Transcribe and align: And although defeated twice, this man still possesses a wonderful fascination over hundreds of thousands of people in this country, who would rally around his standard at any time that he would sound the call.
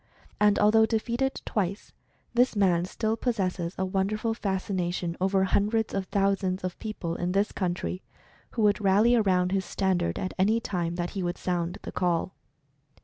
And 0.39 0.57
although 0.57 0.87
defeated 0.87 1.43
twice, 1.45 1.93
this 2.33 2.55
man 2.55 2.85
still 2.85 3.15
possesses 3.15 3.75
a 3.77 3.85
wonderful 3.85 4.33
fascination 4.33 5.15
over 5.21 5.43
hundreds 5.43 5.93
of 5.93 6.05
thousands 6.05 6.63
of 6.63 6.79
people 6.79 7.13
in 7.15 7.33
this 7.33 7.51
country, 7.51 8.01
who 8.53 8.63
would 8.63 8.81
rally 8.81 9.13
around 9.15 9.51
his 9.51 9.63
standard 9.63 10.17
at 10.17 10.33
any 10.39 10.59
time 10.59 10.95
that 10.95 11.11
he 11.11 11.21
would 11.21 11.37
sound 11.37 11.77
the 11.83 11.91
call. 11.91 12.33